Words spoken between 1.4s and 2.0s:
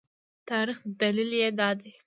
یې دا دی.